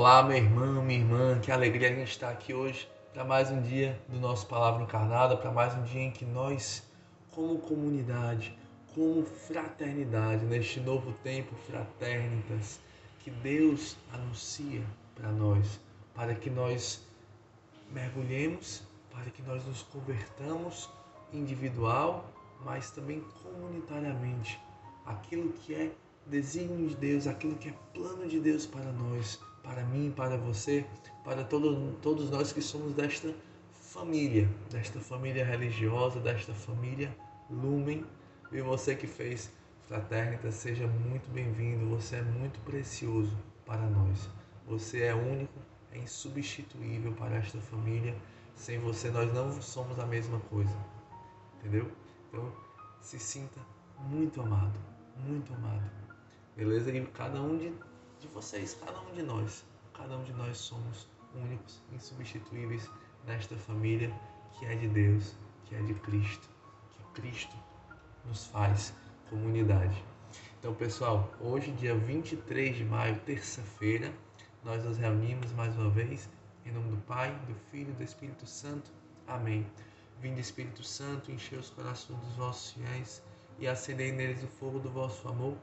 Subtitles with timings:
[0.00, 3.60] Olá, meu irmão, minha irmã, que alegria a gente estar aqui hoje para mais um
[3.60, 6.84] dia do nosso Palavra Encarnada, para mais um dia em que nós,
[7.32, 8.56] como comunidade,
[8.94, 12.78] como fraternidade, neste novo tempo fraternitas,
[13.18, 14.84] que Deus anuncia
[15.16, 15.80] para nós,
[16.14, 17.04] para que nós
[17.90, 20.88] mergulhemos, para que nós nos convertamos
[21.32, 22.24] individual,
[22.64, 24.60] mas também comunitariamente.
[25.04, 25.90] Aquilo que é
[26.24, 30.86] desígnio de Deus, aquilo que é plano de Deus para nós, para mim, para você,
[31.22, 33.34] para todo, todos nós que somos desta
[33.70, 37.14] família, desta família religiosa, desta família
[37.50, 38.04] Lumen.
[38.50, 39.52] E você que fez
[39.86, 43.36] Fraternita, seja muito bem-vindo, você é muito precioso
[43.66, 44.30] para nós.
[44.66, 45.60] Você é único,
[45.92, 48.16] é insubstituível para esta família.
[48.54, 50.74] Sem você, nós não somos a mesma coisa.
[51.58, 51.92] Entendeu?
[52.28, 52.50] Então,
[53.02, 53.60] se sinta
[53.98, 54.78] muito amado,
[55.26, 55.90] muito amado.
[56.56, 56.90] Beleza?
[56.90, 57.72] E cada um de,
[58.20, 62.88] de vocês, cada um de nós, cada um de nós somos únicos, insubstituíveis
[63.26, 64.12] nesta família
[64.58, 66.48] que é de Deus, que é de Cristo,
[66.90, 67.56] que Cristo
[68.26, 68.92] nos faz
[69.30, 70.04] comunidade.
[70.58, 74.12] Então, pessoal, hoje, dia 23 de maio, terça-feira,
[74.64, 76.28] nós nos reunimos mais uma vez
[76.66, 78.90] em nome do Pai, do Filho e do Espírito Santo.
[79.26, 79.66] Amém.
[80.20, 83.22] Vinde, Espírito Santo, encher os corações dos vossos fiéis
[83.58, 85.56] e acendei neles o fogo do vosso amor.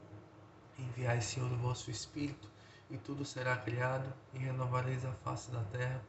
[0.78, 2.50] Enviai, Senhor, o vosso Espírito,
[2.90, 6.04] e tudo será criado, e renovareis a face da terra.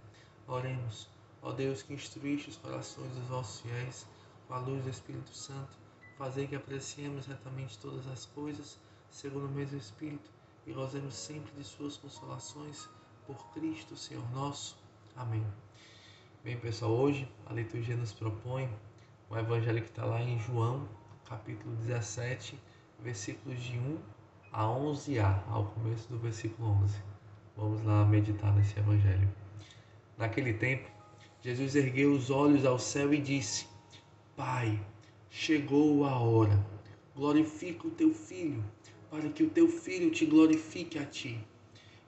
[0.45, 1.09] Oremos,
[1.41, 4.05] ó Deus que instruíste os corações dos vossos fiéis
[4.47, 5.77] com a luz do Espírito Santo,
[6.17, 8.79] fazei que apreciemos retamente todas as coisas,
[9.09, 10.29] segundo o mesmo Espírito,
[10.65, 12.89] e gozemos sempre de suas consolações,
[13.25, 14.77] por Cristo, Senhor nosso.
[15.15, 15.45] Amém.
[16.43, 18.69] Bem, pessoal, hoje a liturgia nos propõe
[19.29, 20.87] o evangelho que está lá em João,
[21.25, 22.57] capítulo 17,
[22.99, 24.16] versículos de 1
[24.51, 26.97] a 11a, ao começo do versículo 11.
[27.55, 29.27] Vamos lá meditar nesse evangelho.
[30.17, 30.89] Naquele tempo,
[31.41, 33.67] Jesus ergueu os olhos ao céu e disse:
[34.35, 34.79] Pai,
[35.29, 36.65] chegou a hora.
[37.15, 38.63] Glorifica o teu filho,
[39.09, 41.39] para que o teu filho te glorifique a ti.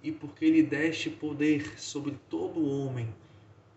[0.04, 3.14] E porque lhe deste poder sobre todo homem,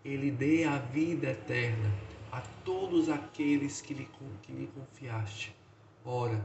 [0.05, 1.93] ele dê a vida eterna
[2.31, 4.09] a todos aqueles que lhe,
[4.43, 5.55] que lhe confiaste.
[6.05, 6.43] Ora,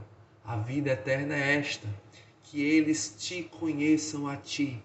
[0.48, 1.90] a vida eterna é esta:
[2.42, 4.82] que eles te conheçam a ti,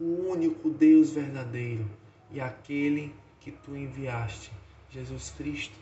[0.00, 1.88] o único Deus verdadeiro,
[2.32, 4.50] e aquele que tu enviaste,
[4.90, 5.74] Jesus Cristo.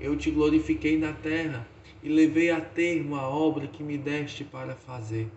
[0.00, 1.66] Eu te glorifiquei na terra
[2.02, 5.30] e levei a termo a obra que me deste para fazer.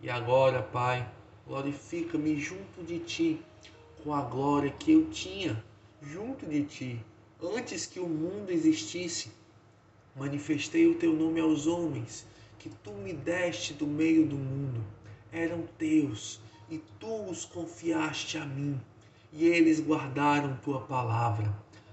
[0.00, 1.06] E agora, Pai,
[1.46, 3.40] glorifica-me junto de ti,
[4.02, 5.62] com a glória que eu tinha
[6.02, 7.04] junto de ti,
[7.42, 9.30] antes que o mundo existisse.
[10.16, 12.26] Manifestei o teu nome aos homens
[12.60, 14.84] que tu me deste do meio do mundo
[15.32, 18.78] eram teus e tu os confiaste a mim
[19.32, 21.50] e eles guardaram tua palavra.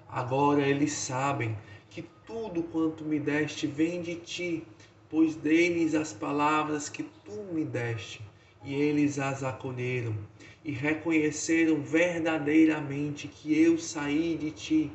[0.10, 1.58] Agora eles sabem
[1.90, 4.68] que tudo quanto me deste vem de ti,
[5.10, 8.22] pois deles as palavras que tu me deste
[8.62, 10.18] e eles as acolheram
[10.66, 14.92] e reconheceram verdadeiramente que eu saí de ti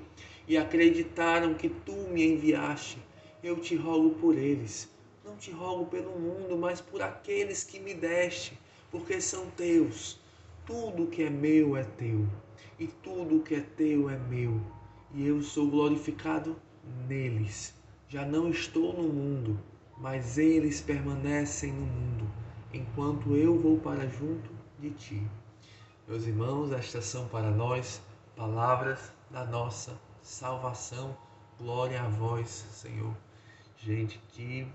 [0.47, 2.99] e acreditaram que tu me enviaste.
[3.43, 4.92] Eu te rogo por eles
[5.43, 8.57] te rogo pelo mundo, mas por aqueles que me deste,
[8.93, 10.21] porque são teus.
[10.65, 12.29] Tudo que é meu é teu,
[12.79, 14.61] e tudo que é teu é meu,
[15.13, 16.57] e eu sou glorificado
[17.09, 17.75] neles.
[18.09, 19.59] Já não estou no mundo,
[19.99, 22.31] mas eles permanecem no mundo,
[22.73, 24.49] enquanto eu vou para junto
[24.79, 25.27] de ti.
[26.07, 28.01] Meus irmãos, estas são para nós
[28.37, 31.17] palavras da nossa salvação.
[31.59, 33.17] Glória a vós, Senhor.
[33.77, 34.69] Gente, que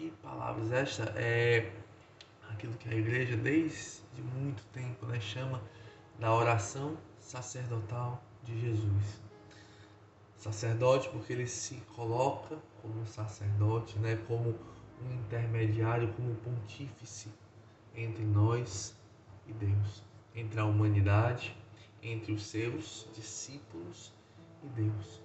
[0.00, 0.72] que palavras!
[0.72, 1.70] Esta é
[2.48, 5.62] aquilo que a igreja, desde muito tempo, né, chama
[6.18, 9.20] da oração sacerdotal de Jesus.
[10.38, 14.58] Sacerdote, porque ele se coloca como sacerdote, né, como
[15.04, 17.28] um intermediário, como pontífice
[17.94, 18.96] entre nós
[19.46, 20.02] e Deus,
[20.34, 21.54] entre a humanidade,
[22.02, 24.14] entre os seus discípulos
[24.64, 25.20] e Deus.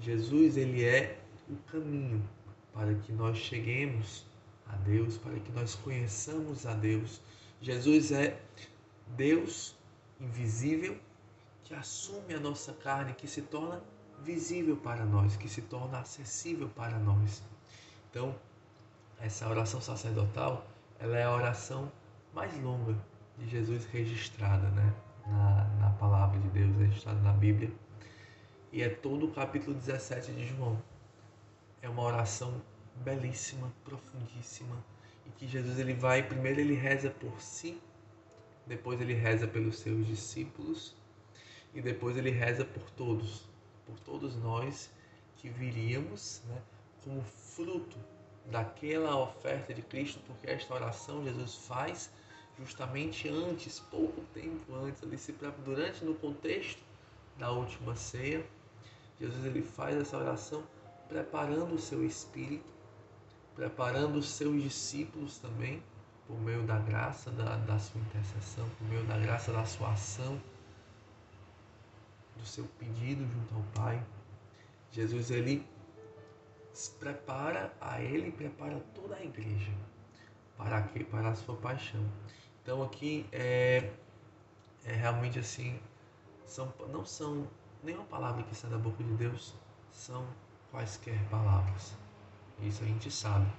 [0.00, 2.28] Jesus, ele é o caminho
[2.76, 4.26] para que nós cheguemos
[4.68, 7.22] a Deus, para que nós conheçamos a Deus.
[7.60, 8.38] Jesus é
[9.16, 9.74] Deus
[10.20, 10.98] invisível
[11.64, 13.82] que assume a nossa carne, que se torna
[14.22, 17.42] visível para nós, que se torna acessível para nós.
[18.10, 18.34] Então,
[19.20, 20.66] essa oração sacerdotal,
[21.00, 21.90] ela é a oração
[22.34, 22.94] mais longa
[23.38, 24.94] de Jesus registrada, né?
[25.26, 27.72] Na, na palavra de Deus, registrada na Bíblia.
[28.70, 30.80] E é todo o capítulo 17 de João
[31.82, 32.62] é uma oração
[32.96, 34.76] belíssima, profundíssima,
[35.26, 37.80] e que Jesus ele vai, primeiro ele reza por si,
[38.66, 40.94] depois ele reza pelos seus discípulos
[41.74, 43.48] e depois ele reza por todos,
[43.86, 44.90] por todos nós
[45.36, 46.60] que viríamos né,
[47.04, 47.96] como fruto
[48.46, 52.10] daquela oferta de Cristo, porque esta oração Jesus faz
[52.58, 55.34] justamente antes, pouco tempo antes, ali se
[55.64, 56.82] durante no contexto
[57.36, 58.44] da última ceia,
[59.20, 60.64] Jesus ele faz essa oração
[61.08, 62.64] preparando o seu espírito,
[63.54, 65.82] preparando os seus discípulos também,
[66.26, 70.40] por meio da graça da, da sua intercessão, por meio da graça da sua ação,
[72.36, 74.04] do seu pedido junto ao Pai.
[74.90, 75.66] Jesus ele
[76.72, 79.72] se prepara a ele e prepara toda a igreja
[80.56, 82.04] para que para a sua paixão.
[82.62, 83.92] Então aqui é,
[84.84, 85.78] é realmente assim,
[86.44, 87.46] são, não são
[87.82, 89.54] nenhuma palavra que sai da boca de Deus
[89.90, 90.26] são
[90.76, 91.96] quaisquer palavras.
[92.60, 93.50] Isso a gente sabe.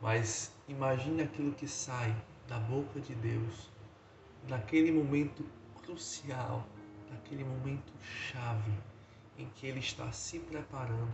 [0.00, 2.16] Mas imagine aquilo que sai
[2.48, 3.70] da boca de Deus
[4.48, 5.44] naquele momento
[5.82, 6.66] crucial,
[7.10, 8.72] naquele momento chave
[9.36, 11.12] em que ele está se preparando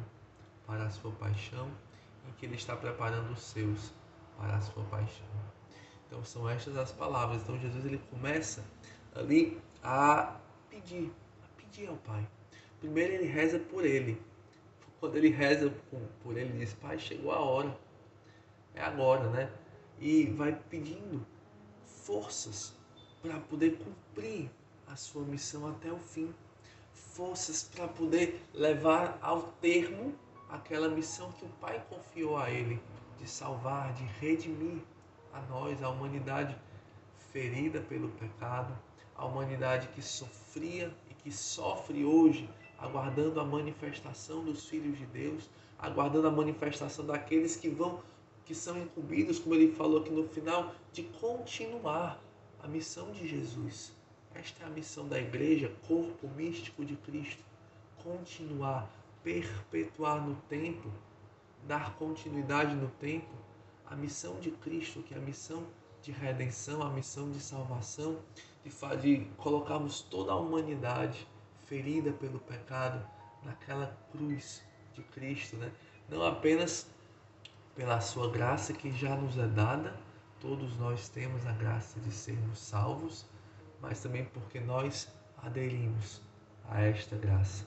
[0.65, 1.69] para a sua paixão,
[2.29, 3.93] em que ele está preparando os seus
[4.37, 5.27] para a sua paixão.
[6.07, 7.43] Então são estas as palavras.
[7.43, 8.65] Então Jesus ele começa
[9.17, 10.37] ali a
[10.71, 11.13] pedir,
[11.43, 12.25] a pedir ao Pai.
[12.79, 14.29] Primeiro ele reza por ele.
[15.01, 15.73] Quando ele reza
[16.23, 17.77] por ele, ele diz: Pai, chegou a hora.
[18.75, 19.51] É agora, né?
[20.01, 21.25] E vai pedindo
[21.85, 22.75] forças
[23.23, 24.51] para poder cumprir
[24.87, 26.35] a sua missão até o fim.
[26.93, 30.15] Forças para poder levar ao termo
[30.49, 32.81] aquela missão que o Pai confiou a ele
[33.19, 34.81] de salvar, de redimir
[35.33, 36.57] a nós, a humanidade
[37.33, 38.77] ferida pelo pecado,
[39.17, 42.49] a humanidade que sofria e que sofre hoje,
[42.79, 48.01] aguardando a manifestação dos filhos de Deus, aguardando a manifestação daqueles que vão
[48.45, 52.19] que são incumbidos, como ele falou aqui no final, de continuar
[52.63, 53.93] a missão de Jesus.
[54.35, 57.45] Esta é a missão da igreja, corpo místico de Cristo.
[58.03, 58.91] Continuar,
[59.23, 60.91] perpetuar no tempo,
[61.67, 63.35] dar continuidade no tempo
[63.87, 65.67] a missão de Cristo, que é a missão
[66.01, 68.19] de redenção, a missão de salvação,
[68.65, 68.71] de,
[69.03, 71.27] de colocarmos toda a humanidade
[71.69, 73.07] ferida pelo pecado
[73.45, 74.63] naquela cruz
[74.95, 75.71] de Cristo, né?
[76.09, 76.87] Não apenas
[77.77, 79.95] pela sua graça que já nos é dada,
[80.41, 83.27] todos nós temos a graça de sermos salvos,
[83.81, 85.09] mas também porque nós
[85.43, 86.23] aderimos
[86.69, 87.67] a esta graça.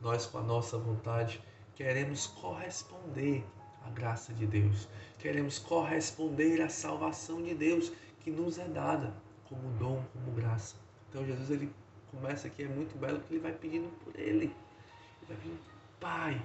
[0.00, 1.40] Nós, com a nossa vontade,
[1.74, 3.44] queremos corresponder
[3.84, 4.88] à graça de Deus,
[5.18, 9.14] queremos corresponder à salvação de Deus que nos é dada
[9.44, 10.76] como dom, como graça.
[11.08, 11.72] Então Jesus ele
[12.12, 14.44] começa aqui, é muito belo que ele vai pedindo por ele.
[14.46, 15.60] Ele vai pedindo,
[15.98, 16.40] Pai,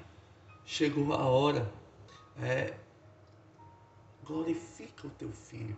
[0.66, 1.70] chegou a hora.
[2.42, 2.74] É,
[4.24, 5.76] glorifica o teu filho,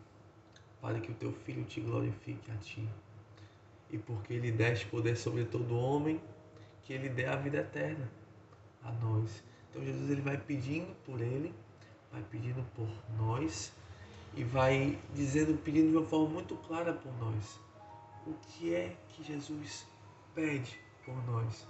[0.81, 2.87] para que o teu filho te glorifique a ti.
[3.91, 6.21] E porque ele deste poder sobre todo homem,
[6.83, 8.09] que ele dê a vida eterna
[8.83, 9.43] a nós.
[9.69, 11.53] Então Jesus ele vai pedindo por ele,
[12.11, 13.73] vai pedindo por nós
[14.35, 17.59] e vai dizendo, pedindo de uma forma muito clara por nós.
[18.25, 19.85] O que é que Jesus
[20.33, 21.65] pede por nós?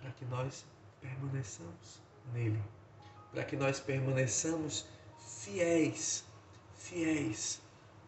[0.00, 0.64] Para que nós
[1.00, 2.62] permaneçamos nele,
[3.30, 4.86] para que nós permaneçamos
[5.18, 6.24] fiéis,
[6.74, 7.60] fiéis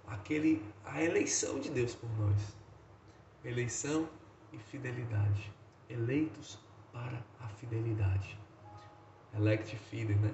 [0.06, 2.56] àquele, à eleição de Deus por nós.
[3.44, 4.08] Eleição
[4.52, 5.52] e fidelidade.
[5.88, 6.58] Eleitos
[6.92, 8.38] para a fidelidade.
[9.37, 10.32] Elect fide, né?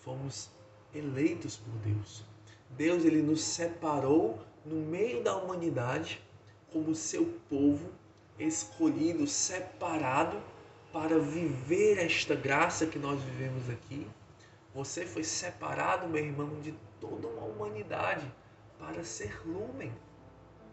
[0.00, 0.50] Fomos
[0.94, 2.24] eleitos por Deus.
[2.70, 6.20] Deus ele nos separou no meio da humanidade
[6.72, 7.90] como seu povo
[8.38, 10.40] escolhido, separado
[10.92, 14.06] para viver esta graça que nós vivemos aqui
[14.78, 18.24] você foi separado, meu irmão, de toda uma humanidade
[18.78, 19.92] para ser lumen.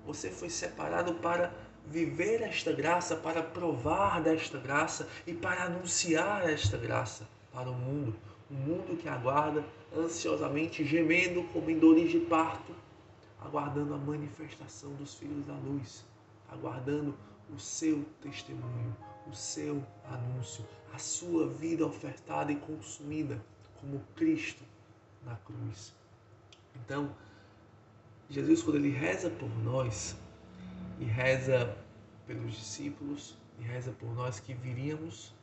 [0.06, 1.52] Você foi separado para
[1.88, 8.16] viver esta graça, para provar desta graça e para anunciar esta graça para o mundo.
[8.52, 9.64] Um mundo que aguarda
[9.98, 12.76] ansiosamente, gemendo como em dores de parto,
[13.46, 16.06] aguardando a manifestação dos filhos da luz,
[16.50, 17.16] aguardando
[17.54, 18.96] o seu testemunho,
[19.28, 23.40] o seu anúncio, a sua vida ofertada e consumida
[23.80, 24.64] como Cristo
[25.24, 25.94] na cruz.
[26.76, 27.16] Então,
[28.30, 30.16] Jesus, quando ele reza por nós,
[31.00, 31.78] e reza
[32.26, 35.34] pelos discípulos, e reza por nós que viríamos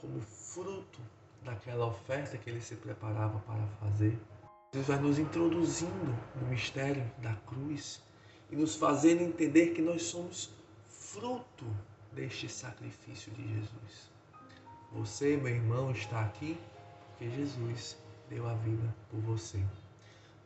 [0.00, 1.00] como fruto
[1.42, 4.18] daquela oferta que ele se preparava para fazer,
[4.72, 8.02] Jesus vai nos introduzindo no mistério da cruz
[8.50, 10.50] e nos fazendo entender que nós somos
[10.88, 11.66] fruto
[12.12, 14.10] deste sacrifício de Jesus.
[14.92, 16.58] Você, meu irmão, está aqui
[17.08, 17.96] porque Jesus
[18.28, 19.60] deu a vida por você.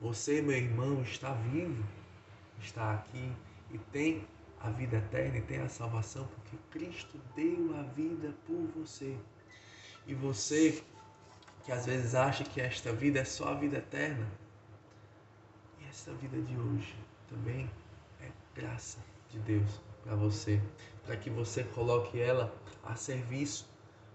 [0.01, 1.85] Você, meu irmão, está vivo
[2.63, 3.33] está aqui
[3.71, 4.27] e tem
[4.61, 9.17] a vida eterna e tem a salvação porque Cristo deu a vida por você.
[10.07, 10.83] E você
[11.65, 14.27] que às vezes acha que esta vida é só a vida eterna,
[15.81, 16.95] e esta vida de hoje
[17.29, 17.71] também
[18.21, 18.99] é graça
[19.31, 20.61] de Deus para você,
[21.05, 22.55] para que você coloque ela
[22.85, 23.67] a serviço,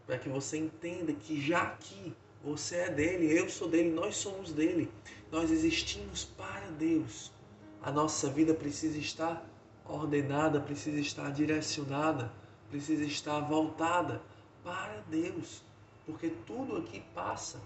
[0.05, 4.53] para que você entenda que já aqui você é dele, eu sou dele, nós somos
[4.53, 4.89] dele.
[5.31, 7.31] Nós existimos para Deus.
[7.81, 9.45] A nossa vida precisa estar
[9.85, 12.31] ordenada, precisa estar direcionada,
[12.69, 14.21] precisa estar voltada
[14.63, 15.63] para Deus.
[16.09, 17.59] Porque tudo aqui passa.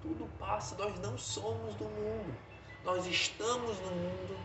[0.00, 0.74] Tudo passa.
[0.76, 2.34] Nós não somos do mundo.
[2.84, 4.36] Nós estamos no mundo.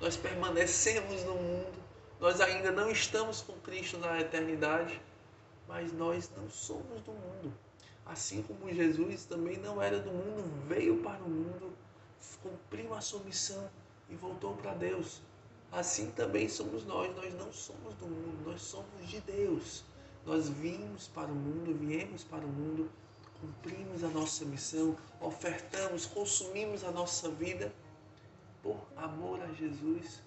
[0.00, 1.78] Nós permanecemos no mundo.
[2.18, 5.00] Nós ainda não estamos com Cristo na eternidade.
[5.68, 7.54] Mas nós não somos do mundo.
[8.04, 11.70] Assim como Jesus também não era do mundo, veio para o mundo,
[12.42, 13.70] cumpriu a sua missão
[14.08, 15.20] e voltou para Deus.
[15.70, 19.84] Assim também somos nós, nós não somos do mundo, nós somos de Deus.
[20.28, 22.90] Nós vimos para o mundo, viemos para o mundo,
[23.40, 27.72] cumprimos a nossa missão, ofertamos, consumimos a nossa vida
[28.62, 30.20] por amor a Jesus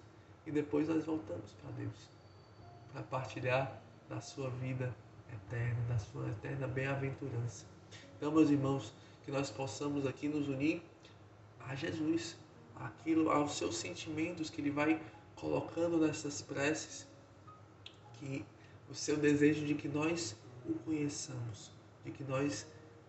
[0.48, 2.10] e depois nós voltamos para Deus
[2.92, 3.80] para partilhar
[4.10, 4.92] da sua vida
[5.32, 7.68] eterna, da sua eterna bem-aventurança.
[8.18, 8.92] Então, meus irmãos,
[9.24, 10.82] que nós possamos aqui nos unir
[11.60, 12.36] a Jesus,
[12.76, 15.00] aquilo, aos seus sentimentos que Ele vai
[15.36, 17.06] colocando nessas preces,
[18.14, 18.44] que
[18.92, 21.72] o seu desejo de que nós o conheçamos,
[22.04, 22.68] de que nós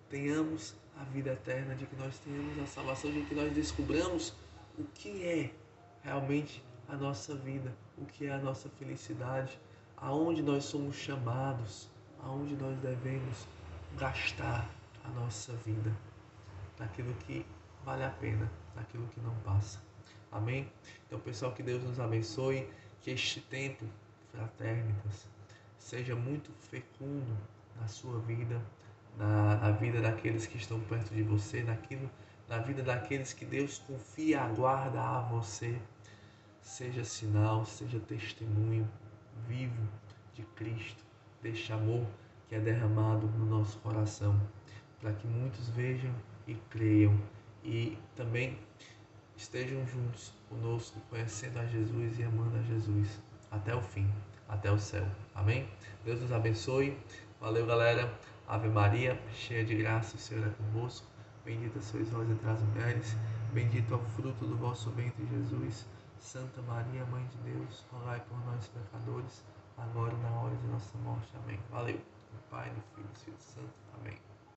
[0.08, 4.32] tenhamos a vida eterna, de que nós tenhamos a salvação, de que nós descubramos
[4.78, 5.50] o que é
[6.04, 9.58] realmente a nossa vida, o que é a nossa felicidade,
[9.96, 11.90] aonde nós somos chamados,
[12.22, 13.46] aonde nós devemos
[13.98, 14.70] gastar
[15.04, 15.92] a nossa vida,
[16.78, 17.44] naquilo que
[17.84, 19.80] vale a pena, naquilo que não passa.
[20.30, 20.70] Amém?
[21.06, 22.68] Então, pessoal, que Deus nos abençoe,
[23.00, 23.84] que este tempo,
[24.30, 25.26] fraternitas,
[25.82, 27.36] seja muito fecundo
[27.78, 28.62] na sua vida,
[29.18, 32.08] na, na vida daqueles que estão perto de você, naquilo,
[32.48, 35.78] na vida daqueles que Deus confia, aguarda a você.
[36.60, 38.88] Seja sinal, seja testemunho
[39.48, 39.88] vivo
[40.32, 41.04] de Cristo,
[41.42, 42.06] deste amor
[42.48, 44.40] que é derramado no nosso coração,
[45.00, 46.14] para que muitos vejam
[46.46, 47.20] e creiam
[47.64, 48.56] e também
[49.36, 53.20] estejam juntos conosco, conhecendo a Jesus e amando a Jesus
[53.52, 54.10] até o fim,
[54.48, 55.06] até o céu.
[55.34, 55.68] Amém?
[56.04, 56.98] Deus nos abençoe.
[57.40, 58.12] Valeu, galera.
[58.48, 61.06] Ave Maria, cheia de graça, o Senhor é convosco.
[61.44, 63.16] Bendita sois vós entre as mulheres.
[63.52, 65.86] Bendito é o fruto do vosso ventre, Jesus.
[66.18, 69.44] Santa Maria, Mãe de Deus, rogai por nós, pecadores,
[69.76, 71.28] agora e na hora de nossa morte.
[71.44, 71.58] Amém.
[71.70, 71.96] Valeu.
[71.96, 73.74] Do Pai, do Filho e do Espírito Santo.
[74.00, 74.31] Amém.